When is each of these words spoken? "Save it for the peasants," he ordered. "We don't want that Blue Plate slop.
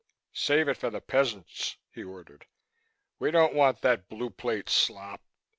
"Save 0.33 0.67
it 0.67 0.77
for 0.77 0.89
the 0.89 0.99
peasants," 0.99 1.77
he 1.91 2.03
ordered. 2.03 2.47
"We 3.19 3.29
don't 3.29 3.53
want 3.53 3.81
that 3.81 4.09
Blue 4.09 4.31
Plate 4.31 4.67
slop. 4.67 5.21